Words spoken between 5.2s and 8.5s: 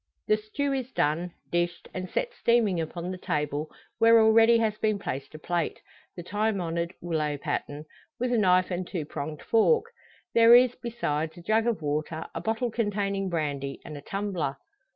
a plate the time honoured willow pattern with a